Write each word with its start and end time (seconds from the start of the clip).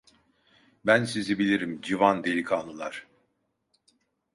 Ben 0.85 1.03
sizi 1.05 1.39
bilirim, 1.39 1.81
civan 1.81 2.23
delikanlılar. 2.23 3.07